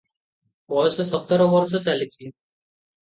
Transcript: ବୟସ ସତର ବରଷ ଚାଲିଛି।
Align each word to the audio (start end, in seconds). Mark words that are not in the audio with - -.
ବୟସ 0.73 1.05
ସତର 1.09 1.47
ବରଷ 1.53 1.83
ଚାଲିଛି। 1.89 2.23